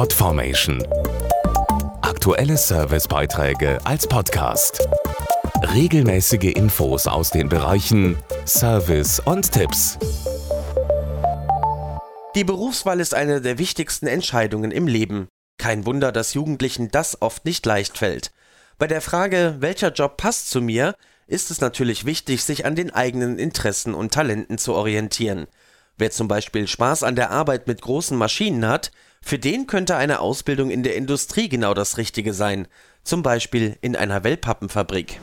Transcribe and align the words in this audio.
Podformation. 0.00 0.82
Aktuelle 2.00 2.56
Servicebeiträge 2.56 3.78
als 3.84 4.06
Podcast. 4.06 4.88
Regelmäßige 5.74 6.54
Infos 6.54 7.06
aus 7.06 7.28
den 7.28 7.50
Bereichen 7.50 8.16
Service 8.46 9.20
und 9.20 9.52
Tipps. 9.52 9.98
Die 12.34 12.44
Berufswahl 12.44 12.98
ist 12.98 13.12
eine 13.12 13.42
der 13.42 13.58
wichtigsten 13.58 14.06
Entscheidungen 14.06 14.70
im 14.70 14.86
Leben. 14.86 15.28
Kein 15.58 15.84
Wunder, 15.84 16.12
dass 16.12 16.32
Jugendlichen 16.32 16.90
das 16.90 17.20
oft 17.20 17.44
nicht 17.44 17.66
leicht 17.66 17.98
fällt. 17.98 18.32
Bei 18.78 18.86
der 18.86 19.02
Frage, 19.02 19.56
welcher 19.58 19.92
Job 19.92 20.16
passt 20.16 20.48
zu 20.48 20.62
mir, 20.62 20.94
ist 21.26 21.50
es 21.50 21.60
natürlich 21.60 22.06
wichtig, 22.06 22.42
sich 22.42 22.64
an 22.64 22.74
den 22.74 22.90
eigenen 22.90 23.38
Interessen 23.38 23.92
und 23.92 24.14
Talenten 24.14 24.56
zu 24.56 24.72
orientieren. 24.72 25.46
Wer 26.00 26.10
zum 26.10 26.28
Beispiel 26.28 26.66
Spaß 26.66 27.02
an 27.02 27.14
der 27.14 27.30
Arbeit 27.30 27.66
mit 27.66 27.82
großen 27.82 28.16
Maschinen 28.16 28.66
hat, 28.66 28.90
für 29.20 29.38
den 29.38 29.66
könnte 29.66 29.96
eine 29.96 30.20
Ausbildung 30.20 30.70
in 30.70 30.82
der 30.82 30.96
Industrie 30.96 31.50
genau 31.50 31.74
das 31.74 31.98
Richtige 31.98 32.32
sein, 32.32 32.68
zum 33.04 33.22
Beispiel 33.22 33.76
in 33.82 33.94
einer 33.96 34.24
Wellpappenfabrik. 34.24 35.20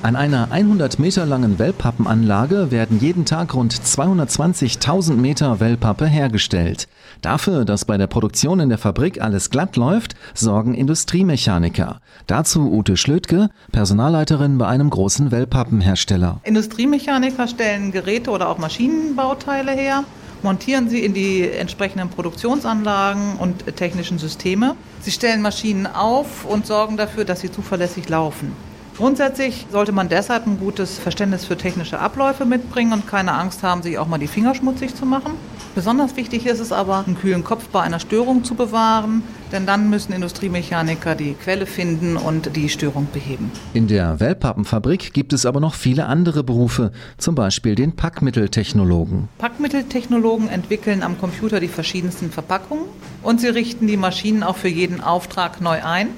An 0.00 0.14
einer 0.14 0.52
100 0.52 1.00
Meter 1.00 1.26
langen 1.26 1.58
Wellpappenanlage 1.58 2.70
werden 2.70 3.00
jeden 3.00 3.24
Tag 3.24 3.54
rund 3.54 3.74
220.000 3.74 5.14
Meter 5.14 5.58
Wellpappe 5.58 6.06
hergestellt. 6.06 6.86
Dafür, 7.20 7.64
dass 7.64 7.84
bei 7.84 7.98
der 7.98 8.06
Produktion 8.06 8.60
in 8.60 8.68
der 8.68 8.78
Fabrik 8.78 9.20
alles 9.20 9.50
glatt 9.50 9.76
läuft, 9.76 10.14
sorgen 10.34 10.74
Industriemechaniker. 10.74 12.00
Dazu 12.28 12.70
Ute 12.72 12.96
Schlötke, 12.96 13.50
Personalleiterin 13.72 14.56
bei 14.56 14.68
einem 14.68 14.88
großen 14.88 15.32
Wellpappenhersteller. 15.32 16.40
Industriemechaniker 16.44 17.48
stellen 17.48 17.90
Geräte 17.90 18.30
oder 18.30 18.48
auch 18.50 18.58
Maschinenbauteile 18.58 19.72
her 19.72 20.04
montieren 20.44 20.88
sie 20.88 21.04
in 21.04 21.14
die 21.14 21.50
entsprechenden 21.50 22.10
Produktionsanlagen 22.10 23.36
und 23.38 23.76
technischen 23.76 24.20
Systeme. 24.20 24.76
Sie 25.00 25.10
stellen 25.10 25.42
Maschinen 25.42 25.88
auf 25.88 26.44
und 26.44 26.66
sorgen 26.66 26.96
dafür, 26.96 27.24
dass 27.24 27.40
sie 27.40 27.50
zuverlässig 27.50 28.08
laufen. 28.08 28.52
Grundsätzlich 28.98 29.68
sollte 29.70 29.92
man 29.92 30.08
deshalb 30.08 30.48
ein 30.48 30.58
gutes 30.58 30.98
Verständnis 30.98 31.44
für 31.44 31.56
technische 31.56 32.00
Abläufe 32.00 32.44
mitbringen 32.44 32.92
und 32.92 33.06
keine 33.06 33.32
Angst 33.32 33.62
haben, 33.62 33.80
sich 33.80 33.96
auch 33.96 34.08
mal 34.08 34.18
die 34.18 34.26
Finger 34.26 34.56
schmutzig 34.56 34.92
zu 34.96 35.06
machen. 35.06 35.34
Besonders 35.76 36.16
wichtig 36.16 36.46
ist 36.46 36.58
es 36.58 36.72
aber, 36.72 37.04
einen 37.06 37.16
kühlen 37.16 37.44
Kopf 37.44 37.68
bei 37.68 37.80
einer 37.80 38.00
Störung 38.00 38.42
zu 38.42 38.56
bewahren, 38.56 39.22
denn 39.52 39.66
dann 39.66 39.88
müssen 39.88 40.12
Industriemechaniker 40.12 41.14
die 41.14 41.34
Quelle 41.34 41.66
finden 41.66 42.16
und 42.16 42.56
die 42.56 42.68
Störung 42.68 43.06
beheben. 43.12 43.52
In 43.72 43.86
der 43.86 44.18
Wellpappenfabrik 44.18 45.12
gibt 45.12 45.32
es 45.32 45.46
aber 45.46 45.60
noch 45.60 45.74
viele 45.74 46.06
andere 46.06 46.42
Berufe, 46.42 46.90
zum 47.18 47.36
Beispiel 47.36 47.76
den 47.76 47.94
Packmitteltechnologen. 47.94 49.28
Packmitteltechnologen 49.38 50.48
entwickeln 50.48 51.04
am 51.04 51.18
Computer 51.18 51.60
die 51.60 51.68
verschiedensten 51.68 52.32
Verpackungen 52.32 52.86
und 53.22 53.40
sie 53.40 53.46
richten 53.46 53.86
die 53.86 53.96
Maschinen 53.96 54.42
auch 54.42 54.56
für 54.56 54.66
jeden 54.66 55.00
Auftrag 55.00 55.60
neu 55.60 55.84
ein. 55.84 56.08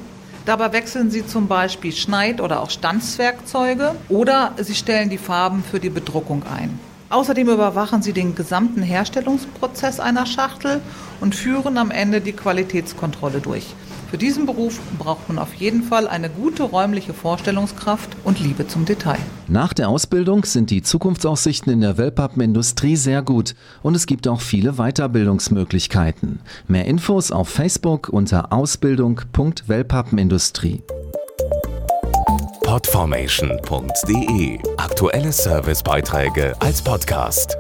Dabei 0.51 0.73
wechseln 0.73 1.13
Sie 1.13 1.25
zum 1.25 1.47
Beispiel 1.47 1.93
Schneid- 1.93 2.41
oder 2.41 2.61
auch 2.61 2.71
Stanzwerkzeuge 2.71 3.95
oder 4.09 4.51
Sie 4.57 4.75
stellen 4.75 5.09
die 5.09 5.17
Farben 5.17 5.63
für 5.63 5.79
die 5.79 5.91
Bedruckung 5.91 6.43
ein. 6.43 6.77
Außerdem 7.09 7.49
überwachen 7.51 8.03
Sie 8.03 8.13
den 8.13 8.35
gesamten 8.35 8.83
Herstellungsprozess 8.83 10.01
einer 10.01 10.27
Schachtel 10.27 10.81
und 11.21 11.37
führen 11.37 11.79
am 11.79 11.93
Ende 11.93 12.21
die 12.21 12.33
Qualitätskontrolle 12.33 13.39
durch. 13.41 13.77
Für 14.11 14.19
diesen 14.19 14.45
Beruf 14.45 14.79
braucht 14.99 15.29
man 15.29 15.39
auf 15.39 15.55
jeden 15.55 15.85
Fall 15.85 16.09
eine 16.09 16.29
gute 16.29 16.65
räumliche 16.65 17.15
Vorstellungskraft 17.15 18.17
und 18.25 18.41
Liebe 18.41 18.67
zum 18.67 18.85
Detail. 18.85 19.21
Nach 19.47 19.73
der 19.73 19.89
Ausbildung 19.89 20.45
sind 20.45 20.71
die 20.71 20.83
Zukunftsaussichten 20.83 21.73
in 21.73 21.81
der 21.81 21.97
Wellpappenindustrie 21.97 22.97
sehr 22.97 23.23
gut 23.23 23.55
und 23.83 23.95
es 23.95 24.07
gibt 24.07 24.27
auch 24.27 24.41
viele 24.41 24.73
Weiterbildungsmöglichkeiten. 24.73 26.41
Mehr 26.67 26.87
Infos 26.87 27.31
auf 27.31 27.49
Facebook 27.49 28.09
unter 28.09 28.53
ausbildung.wellpappenindustrie. 28.53 30.83
Podformation.de 32.65 34.59
Aktuelle 34.77 35.31
Servicebeiträge 35.33 36.61
als 36.61 36.83
Podcast. 36.83 37.57